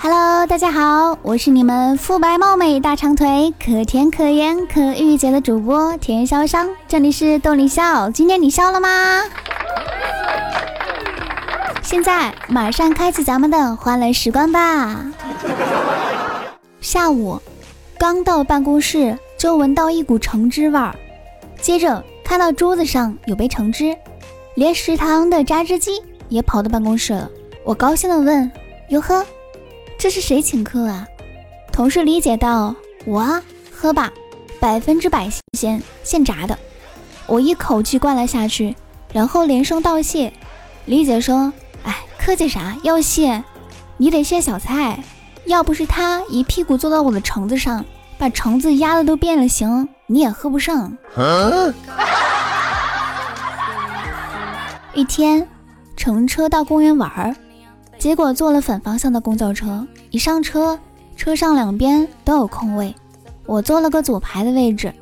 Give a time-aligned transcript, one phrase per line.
[0.00, 9.24] Hello，大家好，我是你们肤白貌美、大长腿、可甜可盐可御姐的主播甜笑商，这里是逗你笑，今天你笑了吗？
[11.82, 15.04] 现在马上开启咱们的欢乐时光吧。
[16.80, 17.40] 下午
[17.98, 20.94] 刚到办公室，就闻到一股橙汁味儿，
[21.60, 23.96] 接着看到桌子上有杯橙汁，
[24.54, 27.28] 连食堂的榨汁机也跑到办公室了。
[27.64, 28.48] 我高兴地问
[28.90, 29.26] ：“哟呵。”
[29.98, 31.06] 这是谁请客啊？
[31.72, 34.12] 同事理解道：“我啊，喝吧，
[34.60, 36.56] 百分之百新鲜，现炸的。”
[37.26, 38.74] 我一口气灌了下去，
[39.12, 40.32] 然后连声道谢。
[40.86, 41.52] 李姐说
[41.84, 42.76] ：“哎，客气啥？
[42.84, 43.42] 要谢，
[43.96, 45.02] 你得谢小蔡。
[45.46, 47.84] 要不是他一屁股坐到我的橙子上，
[48.18, 50.96] 把橙子压的都变了形，你也喝不上。”
[54.94, 55.46] 一天，
[55.96, 57.34] 乘车到公园玩儿。
[57.98, 60.78] 结果坐了反方向的公交车，一上车，
[61.16, 62.94] 车上两边都有空位，
[63.44, 64.94] 我坐了个左排的位置。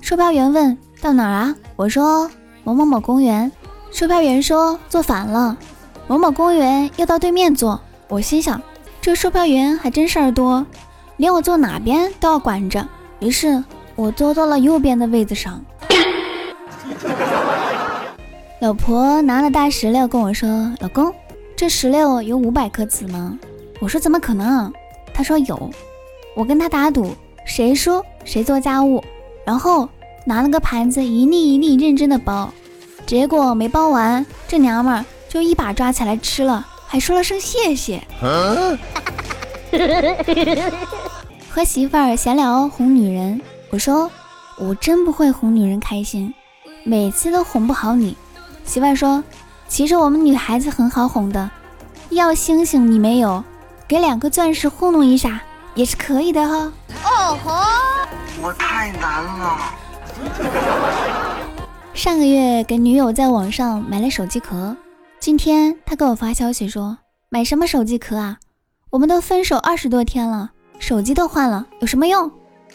[0.00, 1.54] 售票员问到哪儿啊？
[1.76, 2.30] 我说
[2.64, 3.50] 某某某公园。
[3.92, 5.56] 售票员说坐反了，
[6.06, 7.78] 某某公园要到对面坐。
[8.08, 8.60] 我心想，
[9.02, 10.64] 这售票员还真事儿多，
[11.18, 12.86] 连我坐哪边都要管着。
[13.18, 13.62] 于是
[13.96, 15.62] 我坐到了右边的位子上。
[18.60, 21.12] 老婆拿了大石榴跟我说：“老公。”
[21.60, 23.38] 这石榴有五百颗籽吗？
[23.80, 24.72] 我说怎么可能？
[25.12, 25.70] 他说有。
[26.34, 29.04] 我跟他打赌，谁输谁做家务。
[29.44, 29.86] 然后
[30.24, 32.48] 拿了个盘子，一粒一粒认真的剥。
[33.04, 38.02] 结果没剥完，这娘们儿就一把抓起来吃了，还说了声谢谢。
[41.50, 44.10] 和媳妇儿闲聊哄女人，我说
[44.56, 46.32] 我真不会哄女人开心，
[46.84, 48.16] 每次都哄不好你。
[48.64, 49.22] 媳妇儿说。
[49.70, 51.48] 其实我们女孩子很好哄的，
[52.10, 53.42] 要星星你没有，
[53.86, 55.40] 给两个钻石糊弄一下
[55.76, 56.72] 也是可以的哈。
[57.04, 57.52] 哦吼，
[58.42, 59.58] 我太难了。
[61.94, 64.76] 上个月给女友在网上买了手机壳，
[65.20, 66.98] 今天她给我发消息说
[67.28, 68.38] 买什么手机壳啊？
[68.90, 72.28] 我们都分手二十多天了，手机都换了，有什么用？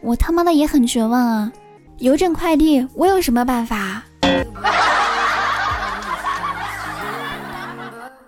[0.00, 1.52] 我他妈的也很绝望啊！
[1.98, 4.04] 邮政快递，我有什么办法？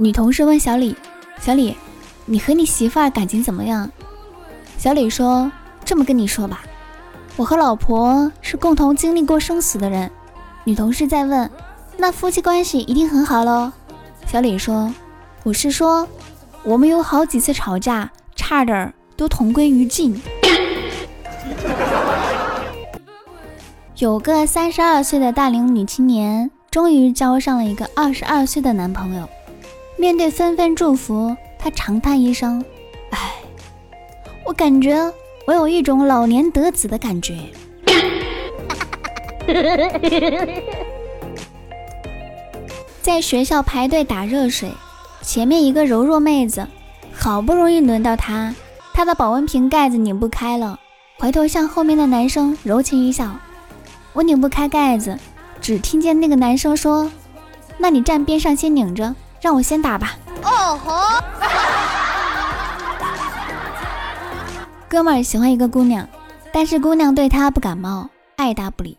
[0.03, 0.97] 女同事问小李
[1.43, 1.77] ：“小李，
[2.25, 3.91] 你和你媳妇儿感情怎么样？”
[4.79, 5.53] 小李说
[5.85, 6.63] ：“这么跟你说吧，
[7.37, 10.11] 我和老婆是共同经历过生死的人。”
[10.65, 11.51] 女同事再问
[11.99, 13.71] ：“那夫妻关系一定很好喽？”
[14.27, 14.91] 小李说
[15.45, 16.09] ：“我是说，
[16.65, 20.19] 我们有好几次吵架，差点都同归于尽。
[23.97, 29.29] ”有个三十二岁的大龄女青年，终于交上了一个二十二岁的男朋友。
[30.01, 32.65] 面对纷纷祝福，他长叹一声
[33.13, 33.35] ：“唉，
[34.47, 34.97] 我感觉
[35.47, 37.37] 我有一种老年得子的感觉。
[43.03, 44.71] ”在学校排队打热水，
[45.21, 46.67] 前面一个柔弱妹子，
[47.13, 48.55] 好不容易轮到她，
[48.95, 50.81] 她的保温瓶盖子拧不开了，
[51.19, 53.37] 回头向后面的男生柔情一笑
[54.15, 55.19] ：“我拧不开盖子。”
[55.61, 57.13] 只听见那个男生说
[57.77, 60.17] ：“那你站边上先拧着。”让我先打吧。
[60.43, 61.23] 哦吼！
[64.89, 66.09] 哥们儿喜欢一个姑娘，
[66.53, 68.99] 但是姑娘对他不感冒，爱答不理。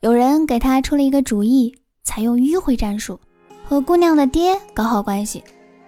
[0.00, 3.20] 有人给他出了一个主意，采用迂回战术，
[3.64, 5.44] 和姑娘的爹搞好关系。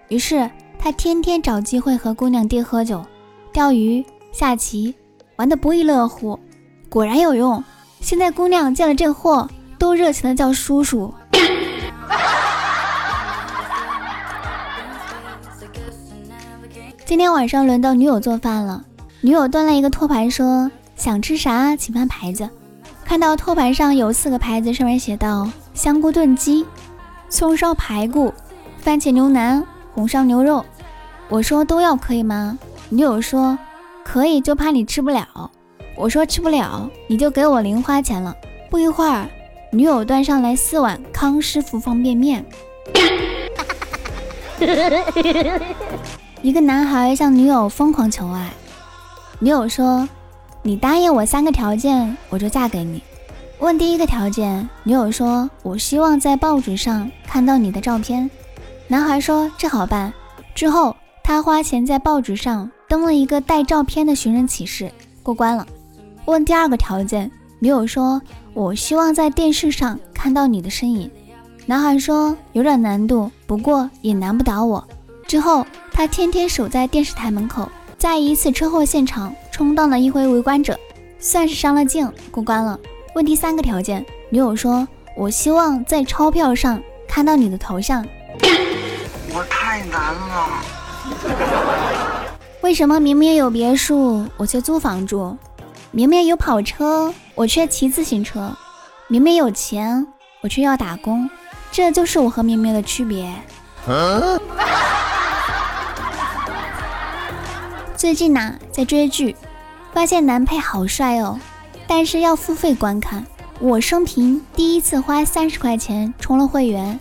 [0.09, 0.48] 于是
[0.78, 3.04] 他天天找机会和姑娘爹喝酒、
[3.53, 4.94] 钓鱼、下棋，
[5.36, 6.38] 玩得不亦乐乎。
[6.88, 7.64] 果然有用，
[8.00, 9.48] 现在姑娘见了这货，
[9.78, 11.12] 都热情的叫叔叔。
[17.05, 18.85] 今天晚上轮到女友做饭了，
[19.21, 22.49] 女友端来一个托盘，说想吃啥请翻牌子。
[23.05, 26.65] 看到托盘上有四个牌子，上面写道：香菇炖鸡、
[27.29, 28.33] 葱烧排骨、
[28.79, 30.65] 番茄牛腩、红烧牛肉。
[31.29, 32.57] 我说都要可以吗？
[32.89, 33.59] 女友说
[34.05, 35.51] 可以，就怕你吃不了。
[35.97, 38.34] 我说吃不了你就给我零花钱了。
[38.71, 39.28] 不一会儿，
[39.72, 42.45] 女友端上来四碗康师傅方便面。
[46.42, 48.50] 一个男孩向女友疯狂求爱，
[49.39, 50.09] 女友说
[50.60, 53.00] ：“你答应我三个条件，我就嫁给你。”
[53.60, 58.28] 问第一个条件，女友说：“我希望在报纸上看到你的照片。”
[58.89, 60.12] 男孩说：“这好办。”
[60.53, 64.91] 之后，他花钱在报纸上登了一个带照片的寻人启事，
[65.22, 65.65] 过关了。
[66.24, 67.30] 问第二个条件，
[67.60, 68.21] 女友说
[68.53, 71.09] ：“我希望在电视上看到你的身影。”
[71.66, 74.84] 男孩说：“有点难度，不过也难不倒我。”
[75.28, 75.65] 之后。
[75.92, 80.78] 他天天守在电视台门口，在一次车祸现场充当了一回围观者，
[81.18, 82.78] 算是上了镜，过关了。
[83.15, 88.04] 问题三个条件，女友说：“我希望在钞票上看到你的头像。”
[89.34, 90.48] 我太难了。
[92.62, 95.36] 为什么明明有别墅，我却租房住？
[95.91, 98.50] 明明有跑车，我却骑自行车；
[99.09, 100.06] 明明有钱，
[100.41, 101.28] 我却要打工。
[101.71, 103.30] 这就是我和明明的区别。
[108.03, 109.37] 最近呐，在追剧，
[109.95, 111.39] 发现男配好帅哦，
[111.87, 113.25] 但是要付费观看。
[113.60, 116.99] 我生平第一次花三十块钱充了会员，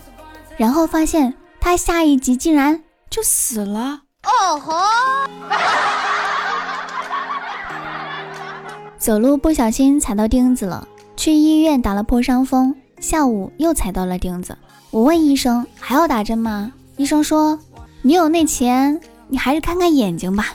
[0.56, 4.02] 然后发现他下一集竟然就死了。
[4.22, 4.74] 哦吼！
[8.96, 12.76] 走路不小心踩到钉子了，去医院打了破伤风。
[13.00, 14.56] 下午又踩到了钉子，
[14.92, 16.70] 我问医生还要打针吗？
[16.96, 17.58] 医生说
[18.02, 20.54] ：“你有那钱，你还是看看眼睛吧。”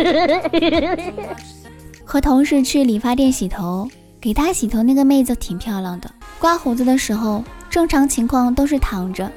[2.04, 3.88] 和同事去理发店洗头，
[4.20, 6.10] 给他洗头那个妹子挺漂亮的。
[6.38, 9.30] 刮胡子的时候，正常情况都是躺着，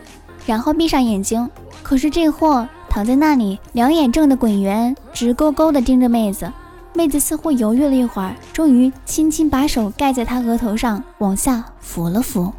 [0.45, 1.47] 然后闭上眼睛。
[1.81, 6.51] 可是这货躺在那里，两眼正的滚圆，直勾勾的盯着妹子。
[6.95, 12.51] 妹子似乎犹豫了一会儿，终于轻轻把手盖在他额头上，往下抚了抚。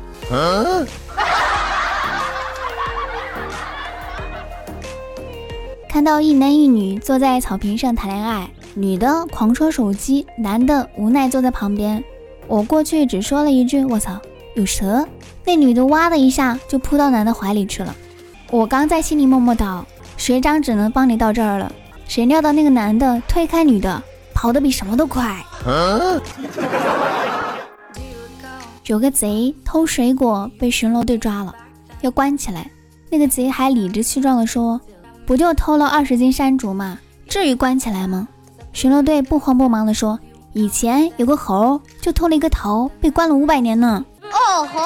[5.95, 12.03] 看到一男一女坐在草坪上谈恋爱，女的狂戳手机，男的无奈坐在旁边。
[12.49, 14.21] 我过去只说了一句：“我操，
[14.57, 15.07] 有蛇！”
[15.47, 17.95] 那女的哇的一下就扑到男的怀里去了。
[18.51, 19.87] 我刚在心里默默道
[20.19, 21.73] ：“学长只能帮你到这儿了。”
[22.09, 24.03] 谁料到那个男的推开女的。
[24.35, 25.47] 跑得比什么都快。
[28.87, 31.55] 有个贼偷水果被巡逻队抓了，
[32.01, 32.69] 要关起来。
[33.11, 34.81] 那个贼还理直气壮地说
[35.27, 36.99] ：“不就偷了二十斤山竹吗？
[37.29, 38.29] 至于关起来吗？”
[38.73, 40.19] 巡逻队不慌不忙地说
[40.53, 44.81] ：“以前有个猴就偷了一个头，被关了五百年呢。”哦吼！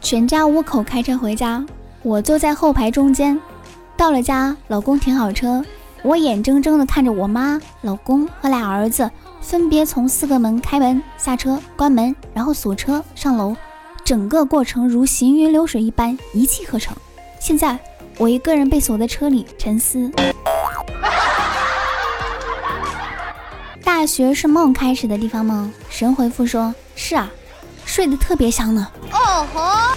[0.00, 1.64] 全家五口开车回家，
[2.02, 3.40] 我坐在后排中间。
[3.96, 5.64] 到了家，老公停好车。
[6.02, 9.10] 我眼睁睁地看着我妈、老公和俩儿子
[9.40, 13.56] 分别从四个门开门、下车、关门，然后锁车、上楼，
[14.04, 16.94] 整个过程如行云流水一般一气呵成。
[17.44, 17.78] 现在
[18.16, 20.10] 我一个人被锁在车里沉思。
[23.84, 25.70] 大学是梦开始的地方吗？
[25.90, 27.30] 神回复说：是啊，
[27.84, 28.88] 睡得特别香呢。
[29.12, 29.94] 哦吼！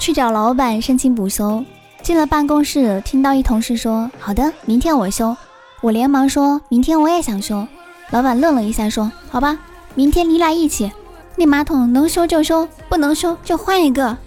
[0.00, 1.64] 去找老板申请补休。
[2.02, 5.36] 进了办公室，听到一同事说：“好的，明天我休。”
[5.80, 7.64] 我连忙说：“明天我也想休。”
[8.10, 9.56] 老板愣了一下，说：“好吧，
[9.94, 10.90] 明天你俩一起。
[11.36, 14.18] 那马桶能修就修，不能修就换一个。”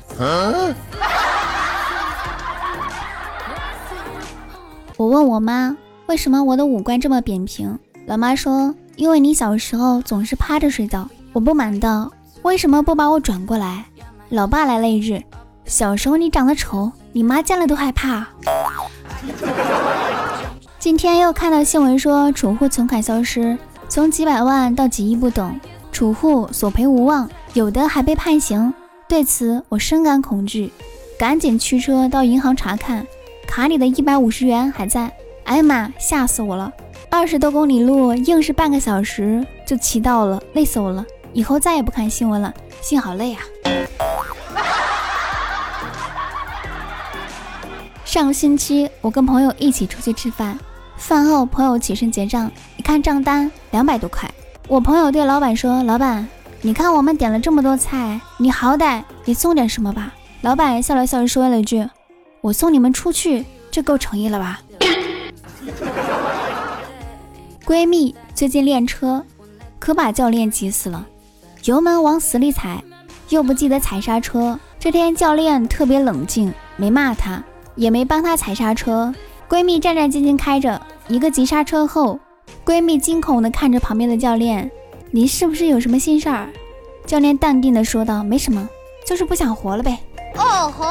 [4.97, 5.75] 我问我妈
[6.07, 7.77] ：“为什么我的五官这么扁平？”
[8.07, 12.09] 老妈说：“因为你小时候总是趴着睡觉。”我不满道
[12.43, 13.83] ：“为什么不把我转过来？”
[14.29, 15.25] 老爸来了一句
[15.65, 18.27] ：“小时候你长得丑。”你妈见了都害怕。
[20.79, 23.57] 今天又看到新闻说，储户存款消失，
[23.87, 25.59] 从几百万到几亿不等，
[25.91, 28.73] 储户索赔无望，有的还被判刑。
[29.07, 30.71] 对此我深感恐惧，
[31.17, 33.07] 赶紧驱车到银行查看，
[33.47, 35.11] 卡里的一百五十元还在。
[35.45, 36.71] 哎呀妈，吓死我了！
[37.09, 41.05] 二十多公里路，硬是半个小时就骑到了，累死我了。
[41.33, 43.41] 以后再也不看新闻了，心好累啊。
[48.03, 50.57] 上个星期，我跟朋友一起出去吃饭，
[50.97, 54.29] 饭后朋友起身结账，一看账单两百多块。
[54.67, 56.27] 我朋友对老板说：“老板，
[56.61, 61.87] 你看我们点了这么多菜，你好歹也送点什么吧。”老板笑了笑说了一句
[62.45, 64.61] ：“我送你们出去，这够诚意了吧？”
[67.65, 69.25] 闺蜜最近练车，
[69.79, 71.07] 可把教练急死了，
[71.63, 72.83] 油门往死里踩，
[73.29, 74.59] 又不记得踩刹车。
[74.79, 77.43] 这天教练特别冷静，没骂她。
[77.73, 79.11] 也没帮她踩刹车，
[79.49, 82.19] 闺蜜战战兢兢开着，一个急刹车后，
[82.63, 84.69] 闺蜜惊恐地看着旁边的教练
[85.09, 86.47] ：“你是不是有什么心事儿？”
[87.07, 88.69] 教练淡定地说道：“没什么，
[89.03, 89.97] 就是不想活了呗。”
[90.37, 90.85] 哦吼！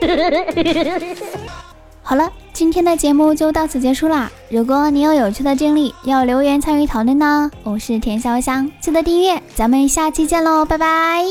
[2.02, 4.30] 好了，今天的节目就到此结束啦。
[4.48, 11.26] 如果你有有趣的经历要留言参与讨论呢，我是田潇湘，记得订阅，咱们下期见喽，拜拜。